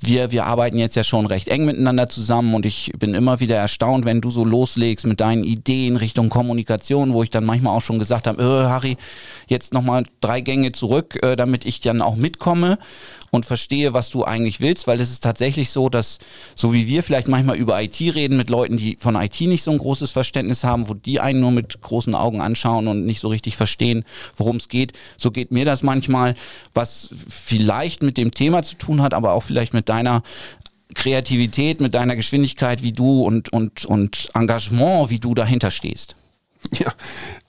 [0.01, 3.55] wir, wir arbeiten jetzt ja schon recht eng miteinander zusammen und ich bin immer wieder
[3.55, 7.81] erstaunt, wenn du so loslegst mit deinen Ideen Richtung Kommunikation, wo ich dann manchmal auch
[7.81, 8.97] schon gesagt habe, äh, Harry,
[9.47, 12.77] jetzt nochmal drei Gänge zurück, äh, damit ich dann auch mitkomme
[13.31, 16.19] und verstehe, was du eigentlich willst, weil es ist tatsächlich so, dass
[16.55, 19.71] so wie wir vielleicht manchmal über IT reden mit Leuten, die von IT nicht so
[19.71, 23.27] ein großes Verständnis haben, wo die einen nur mit großen Augen anschauen und nicht so
[23.27, 24.05] richtig verstehen,
[24.37, 26.35] worum es geht, so geht mir das manchmal,
[26.73, 30.23] was vielleicht mit dem Thema zu tun hat, aber auch vielleicht mit deiner
[30.95, 36.15] Kreativität, mit deiner Geschwindigkeit, wie du und, und, und Engagement, wie du dahinter stehst.
[36.79, 36.93] Ja,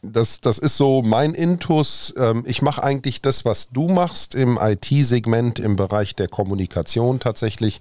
[0.03, 2.15] das, das ist so mein Intus.
[2.17, 7.81] Ähm, ich mache eigentlich das, was du machst im IT-Segment im Bereich der Kommunikation tatsächlich.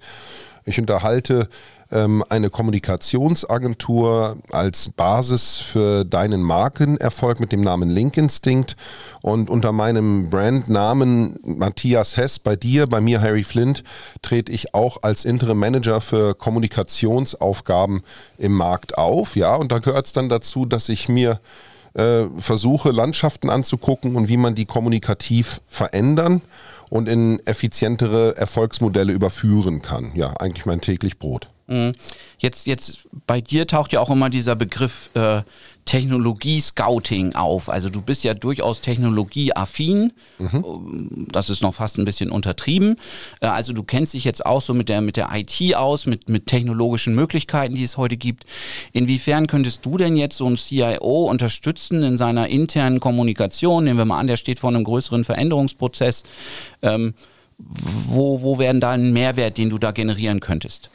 [0.65, 1.47] Ich unterhalte
[1.89, 8.75] eine Kommunikationsagentur als Basis für deinen Markenerfolg mit dem Namen Link Instinct
[9.21, 13.85] und unter meinem Brandnamen Matthias Hess bei dir, bei mir Harry Flint,
[14.21, 18.03] trete ich auch als Interim Manager für Kommunikationsaufgaben
[18.37, 19.37] im Markt auf.
[19.37, 21.39] Ja, und da gehört es dann dazu, dass ich mir
[21.93, 26.41] äh, versuche, Landschaften anzugucken und wie man die kommunikativ verändern
[26.89, 30.11] und in effizientere Erfolgsmodelle überführen kann.
[30.15, 31.47] Ja, eigentlich mein täglich Brot.
[31.67, 31.93] Mhm.
[32.39, 35.41] Jetzt, jetzt bei dir taucht ja auch immer dieser Begriff äh,
[35.87, 37.69] Technologie-Scouting auf.
[37.69, 40.13] Also du bist ja durchaus technologieaffin.
[40.37, 41.27] Mhm.
[41.31, 42.97] Das ist noch fast ein bisschen untertrieben.
[43.39, 46.29] Äh, also du kennst dich jetzt auch so mit der, mit der IT aus, mit,
[46.29, 48.45] mit technologischen Möglichkeiten, die es heute gibt.
[48.93, 53.85] Inwiefern könntest du denn jetzt so einen CIO unterstützen in seiner internen Kommunikation?
[53.85, 56.23] Nehmen wir mal an, der steht vor einem größeren Veränderungsprozess.
[56.81, 57.13] Ähm,
[57.57, 60.91] wo, wo wäre da ein Mehrwert, den du da generieren könntest?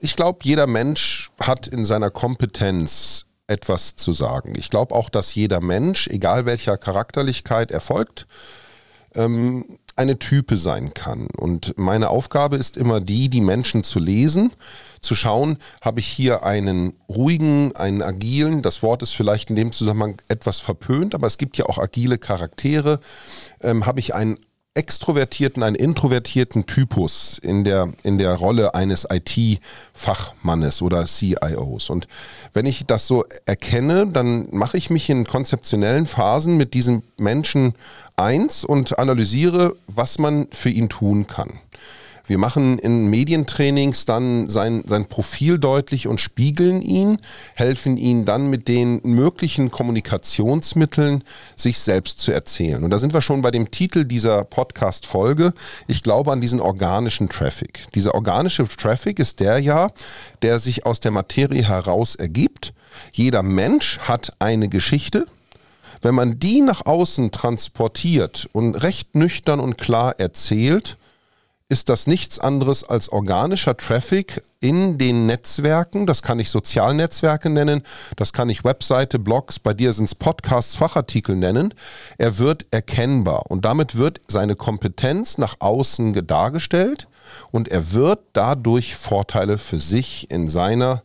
[0.00, 4.54] Ich glaube, jeder Mensch hat in seiner Kompetenz etwas zu sagen.
[4.56, 8.26] Ich glaube auch, dass jeder Mensch, egal welcher Charakterlichkeit er folgt,
[9.14, 11.26] ähm, eine Type sein kann.
[11.38, 14.52] Und meine Aufgabe ist immer die, die Menschen zu lesen,
[15.00, 19.72] zu schauen, habe ich hier einen ruhigen, einen agilen, das Wort ist vielleicht in dem
[19.72, 23.00] Zusammenhang etwas verpönt, aber es gibt ja auch agile Charaktere,
[23.62, 24.38] ähm, habe ich einen
[24.76, 31.90] extrovertierten, einen introvertierten Typus in der, in der Rolle eines IT-Fachmannes oder CIOs.
[31.90, 32.06] Und
[32.52, 37.74] wenn ich das so erkenne, dann mache ich mich in konzeptionellen Phasen mit diesem Menschen
[38.16, 41.58] eins und analysiere, was man für ihn tun kann.
[42.26, 47.18] Wir machen in Medientrainings dann sein, sein Profil deutlich und spiegeln ihn,
[47.54, 51.22] helfen ihn dann mit den möglichen Kommunikationsmitteln,
[51.54, 52.82] sich selbst zu erzählen.
[52.82, 55.52] Und da sind wir schon bei dem Titel dieser Podcast-Folge.
[55.86, 57.86] Ich glaube an diesen organischen Traffic.
[57.94, 59.90] Dieser organische Traffic ist der ja,
[60.42, 62.72] der sich aus der Materie heraus ergibt.
[63.12, 65.26] Jeder Mensch hat eine Geschichte,
[66.02, 70.96] wenn man die nach außen transportiert und recht nüchtern und klar erzählt,
[71.68, 76.06] ist das nichts anderes als organischer Traffic in den Netzwerken.
[76.06, 77.82] Das kann ich Sozialnetzwerke nennen,
[78.14, 81.74] das kann ich Webseite, Blogs, bei dir sind es Podcasts, Fachartikel nennen.
[82.18, 87.08] Er wird erkennbar und damit wird seine Kompetenz nach außen dargestellt
[87.50, 91.02] und er wird dadurch Vorteile für sich in seiner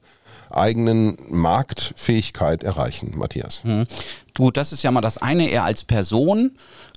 [0.51, 3.63] eigenen Marktfähigkeit erreichen, Matthias.
[3.63, 3.85] Hm.
[4.33, 6.51] Du, das ist ja mal das eine, er als Person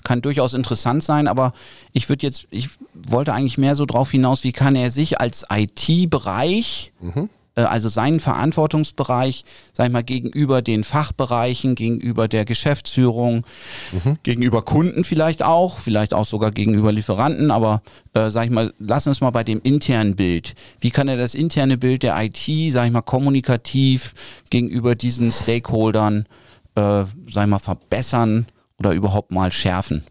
[0.05, 1.53] kann durchaus interessant sein, aber
[1.93, 5.47] ich würde jetzt, ich wollte eigentlich mehr so drauf hinaus, wie kann er sich als
[5.51, 7.31] IT-Bereich, mhm.
[7.57, 13.45] äh, also seinen Verantwortungsbereich, sag ich mal, gegenüber den Fachbereichen, gegenüber der Geschäftsführung,
[13.93, 14.19] mhm.
[14.23, 17.81] gegenüber Kunden vielleicht auch, vielleicht auch sogar gegenüber Lieferanten, aber
[18.13, 20.55] äh, sag ich mal, lass uns mal bei dem internen Bild.
[20.81, 24.13] Wie kann er das interne Bild der IT, sag ich mal, kommunikativ
[24.51, 26.27] gegenüber diesen Stakeholdern,
[26.77, 28.47] äh, ich mal, verbessern?
[28.79, 30.05] oder überhaupt mal schärfen?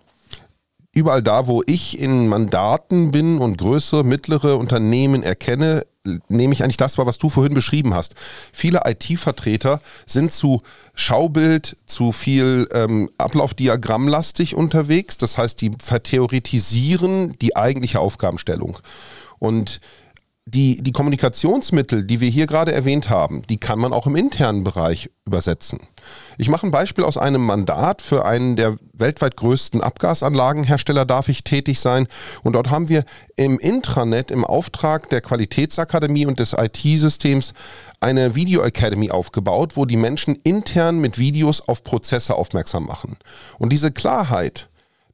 [0.95, 5.87] Überall da, wo ich in Mandaten bin und größere, mittlere Unternehmen erkenne,
[6.27, 8.13] nehme ich eigentlich das wahr, was du vorhin beschrieben hast.
[8.51, 10.59] Viele IT-Vertreter sind zu
[10.93, 15.17] Schaubild, zu viel ähm, Ablaufdiagrammlastig unterwegs.
[15.17, 18.77] Das heißt, die vertheoretisieren die eigentliche Aufgabenstellung.
[19.39, 19.79] Und
[20.45, 24.65] die, die Kommunikationsmittel, die wir hier gerade erwähnt haben, die kann man auch im internen
[24.65, 25.79] Bereich übersetzen.
[26.37, 28.01] Ich mache ein Beispiel aus einem Mandat.
[28.01, 32.07] Für einen der weltweit größten Abgasanlagenhersteller darf ich tätig sein.
[32.43, 33.05] Und dort haben wir
[33.37, 37.53] im Intranet im Auftrag der Qualitätsakademie und des IT-Systems
[38.01, 43.15] eine Video Academy aufgebaut, wo die Menschen intern mit Videos auf Prozesse aufmerksam machen.
[43.59, 44.67] Und diese Klarheit,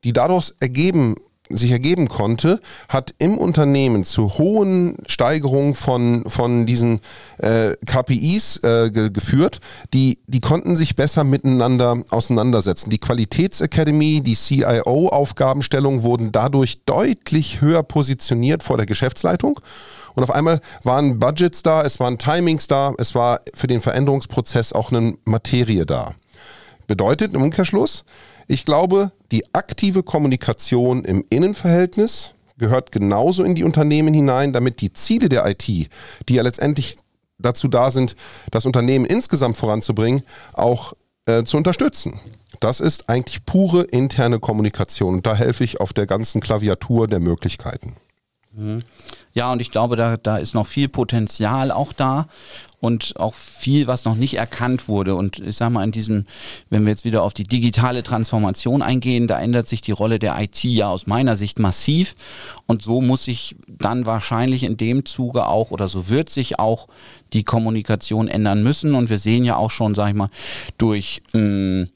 [0.03, 1.15] die daraus ergeben
[1.49, 7.01] sich ergeben konnte, hat im Unternehmen zu hohen Steigerungen von, von diesen
[7.39, 9.59] äh, KPIs äh, ge geführt.
[9.93, 12.91] Die, die konnten sich besser miteinander auseinandersetzen.
[12.91, 19.59] Die Qualitätsakademie, die CIO-Aufgabenstellungen wurden dadurch deutlich höher positioniert vor der Geschäftsleitung.
[20.13, 24.73] Und auf einmal waren Budgets da, es waren Timings da, es war für den Veränderungsprozess
[24.73, 26.13] auch eine Materie da.
[26.87, 28.03] Bedeutet im Umkehrschluss,
[28.47, 34.93] ich glaube, die aktive Kommunikation im Innenverhältnis gehört genauso in die Unternehmen hinein, damit die
[34.93, 35.89] Ziele der IT, die
[36.29, 36.97] ja letztendlich
[37.37, 38.15] dazu da sind,
[38.51, 40.93] das Unternehmen insgesamt voranzubringen, auch
[41.25, 42.19] äh, zu unterstützen.
[42.59, 47.19] Das ist eigentlich pure interne Kommunikation und da helfe ich auf der ganzen Klaviatur der
[47.19, 47.95] Möglichkeiten.
[48.51, 48.83] Mhm.
[49.33, 52.27] Ja, und ich glaube, da, da ist noch viel Potenzial auch da
[52.81, 55.15] und auch viel, was noch nicht erkannt wurde.
[55.15, 56.25] Und ich sage mal, in diesem,
[56.69, 60.39] wenn wir jetzt wieder auf die digitale Transformation eingehen, da ändert sich die Rolle der
[60.39, 62.15] IT ja aus meiner Sicht massiv.
[62.67, 66.87] Und so muss sich dann wahrscheinlich in dem Zuge auch oder so wird sich auch
[67.33, 68.95] die Kommunikation ändern müssen.
[68.95, 70.29] Und wir sehen ja auch schon, sage ich mal,
[70.77, 71.89] durch mh, hm,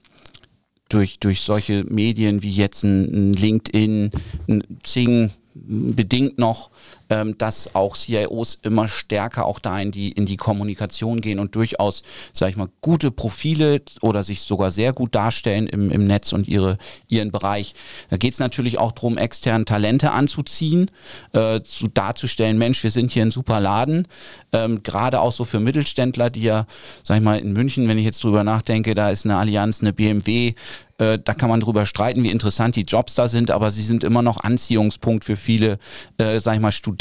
[0.89, 4.11] durch, durch solche Medien wie jetzt ein, LinkedIn,
[4.47, 6.69] ein Zing, bedingt noch,
[7.09, 11.55] ähm, dass auch CIOs immer stärker auch da in die, in die Kommunikation gehen und
[11.55, 16.33] durchaus, sag ich mal, gute Profile oder sich sogar sehr gut darstellen im, im Netz
[16.33, 17.73] und ihre, ihren Bereich.
[18.09, 20.89] Da geht es natürlich auch darum, extern Talente anzuziehen,
[21.33, 24.07] äh, zu, darzustellen, Mensch, wir sind hier ein super Laden.
[24.51, 26.65] Ähm, Gerade auch so für Mittelständler, die ja,
[27.03, 29.93] sag ich mal, in München, wenn ich jetzt drüber nachdenke, da ist eine Allianz, eine
[29.93, 30.53] BMW,
[30.97, 34.03] äh, da kann man drüber streiten, wie interessant die Jobs da sind, aber sie sind
[34.03, 35.79] immer noch Anziehungspunkt für viele,
[36.17, 36.92] äh, sag ich mal, Studenten,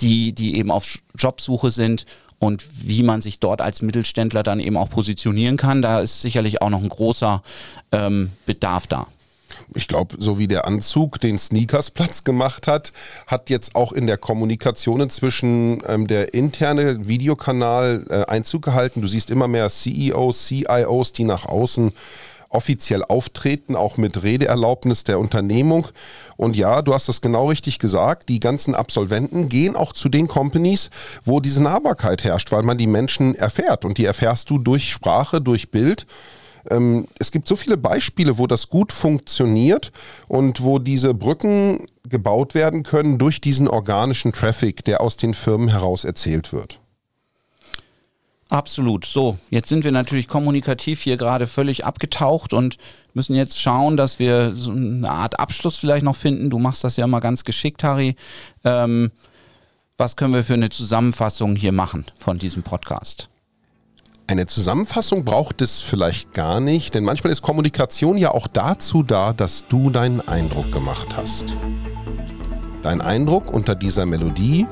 [0.00, 0.86] die, die eben auf
[1.16, 2.06] Jobsuche sind
[2.38, 5.82] und wie man sich dort als Mittelständler dann eben auch positionieren kann.
[5.82, 7.42] Da ist sicherlich auch noch ein großer
[7.92, 9.06] ähm, Bedarf da.
[9.74, 12.92] Ich glaube, so wie der Anzug den Sneakers Platz gemacht hat,
[13.26, 19.00] hat jetzt auch in der Kommunikation inzwischen ähm, der interne Videokanal äh, Einzug gehalten.
[19.00, 21.92] Du siehst immer mehr CEOs, CIOs, die nach außen
[22.54, 25.88] offiziell auftreten, auch mit Redeerlaubnis der Unternehmung.
[26.36, 30.28] Und ja, du hast das genau richtig gesagt, die ganzen Absolventen gehen auch zu den
[30.28, 30.90] Companies,
[31.24, 33.84] wo diese Nahbarkeit herrscht, weil man die Menschen erfährt.
[33.84, 36.06] Und die erfährst du durch Sprache, durch Bild
[36.70, 39.92] ähm, es gibt so viele Beispiele, wo das gut funktioniert
[40.28, 45.68] und wo diese Brücken gebaut werden können durch diesen organischen Traffic, der aus den Firmen
[45.68, 46.80] heraus erzählt wird.
[48.50, 49.04] Absolut.
[49.06, 52.76] So, jetzt sind wir natürlich kommunikativ hier gerade völlig abgetaucht und
[53.14, 56.50] müssen jetzt schauen, dass wir so eine Art Abschluss vielleicht noch finden.
[56.50, 58.16] Du machst das ja mal ganz geschickt, Harry.
[58.64, 59.10] Ähm,
[59.96, 63.28] was können wir für eine Zusammenfassung hier machen von diesem Podcast?
[64.26, 69.32] Eine Zusammenfassung braucht es vielleicht gar nicht, denn manchmal ist Kommunikation ja auch dazu da,
[69.34, 71.58] dass du deinen Eindruck gemacht hast.
[72.82, 74.66] Dein Eindruck unter dieser Melodie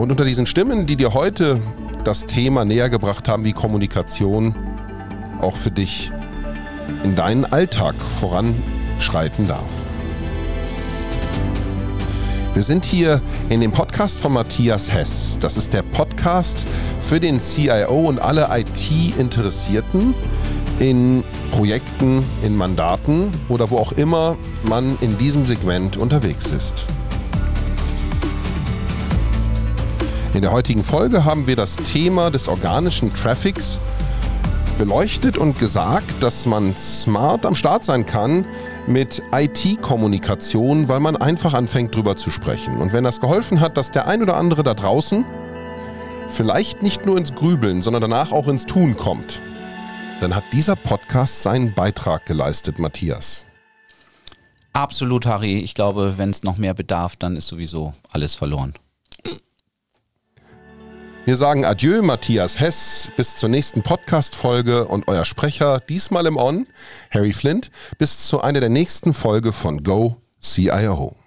[0.00, 1.60] und unter diesen Stimmen, die dir heute
[2.04, 4.54] das Thema näher gebracht haben, wie Kommunikation
[5.42, 6.10] auch für dich
[7.04, 9.70] in deinen Alltag voranschreiten darf.
[12.54, 15.38] Wir sind hier in dem Podcast von Matthias Hess.
[15.38, 16.66] Das ist der Podcast
[16.98, 20.14] für den CIO und alle IT-Interessierten
[20.78, 26.86] in Projekten, in Mandaten oder wo auch immer man in diesem Segment unterwegs ist.
[30.32, 33.80] In der heutigen Folge haben wir das Thema des organischen Traffics
[34.78, 38.46] beleuchtet und gesagt, dass man smart am Start sein kann
[38.86, 42.76] mit IT-Kommunikation, weil man einfach anfängt drüber zu sprechen.
[42.76, 45.24] Und wenn das geholfen hat, dass der ein oder andere da draußen
[46.28, 49.40] vielleicht nicht nur ins Grübeln, sondern danach auch ins Tun kommt,
[50.20, 53.46] dann hat dieser Podcast seinen Beitrag geleistet, Matthias.
[54.72, 55.58] Absolut, Harry.
[55.58, 58.74] Ich glaube, wenn es noch mehr bedarf, dann ist sowieso alles verloren.
[61.26, 63.12] Wir sagen Adieu, Matthias Hess.
[63.14, 66.66] Bis zur nächsten Podcast-Folge und euer Sprecher, diesmal im On,
[67.10, 67.70] Harry Flint.
[67.98, 71.19] Bis zu einer der nächsten Folge von Go CIO.